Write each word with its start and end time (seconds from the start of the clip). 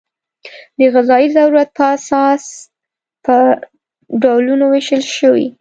د 0.77 0.79
غذایي 0.93 1.27
ضرورت 1.37 1.69
په 1.77 1.83
اساس 1.95 2.43
په 3.25 3.35
ډولونو 4.21 4.65
وېشل 4.73 5.03
شوي. 5.17 5.47